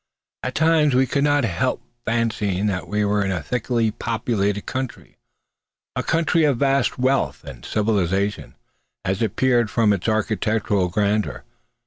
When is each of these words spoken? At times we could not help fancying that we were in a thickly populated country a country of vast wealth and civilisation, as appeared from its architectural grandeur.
At 0.41 0.55
times 0.55 0.95
we 0.95 1.05
could 1.05 1.23
not 1.23 1.43
help 1.43 1.83
fancying 2.05 2.65
that 2.65 2.87
we 2.87 3.05
were 3.05 3.23
in 3.23 3.31
a 3.31 3.43
thickly 3.43 3.91
populated 3.91 4.65
country 4.65 5.19
a 5.95 6.01
country 6.01 6.43
of 6.43 6.57
vast 6.57 6.97
wealth 6.97 7.43
and 7.43 7.63
civilisation, 7.63 8.55
as 9.05 9.21
appeared 9.21 9.69
from 9.69 9.93
its 9.93 10.09
architectural 10.09 10.87
grandeur. 10.87 11.43